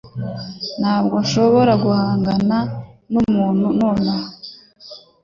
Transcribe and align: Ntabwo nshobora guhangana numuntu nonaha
Ntabwo 0.79 1.15
nshobora 1.23 1.73
guhangana 1.83 2.57
numuntu 3.11 3.65
nonaha 3.79 4.29